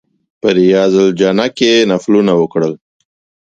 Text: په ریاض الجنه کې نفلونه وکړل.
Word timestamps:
په 0.41 0.47
ریاض 0.57 0.93
الجنه 1.03 1.47
کې 1.57 1.71
نفلونه 1.91 2.33
وکړل. 2.37 2.73